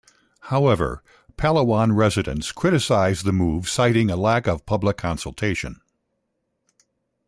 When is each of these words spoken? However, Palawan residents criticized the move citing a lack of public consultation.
However, 0.49 1.03
Palawan 1.37 1.95
residents 1.95 2.51
criticized 2.51 3.23
the 3.23 3.31
move 3.31 3.69
citing 3.69 4.09
a 4.09 4.15
lack 4.17 4.47
of 4.47 4.65
public 4.65 4.97
consultation. 4.97 5.79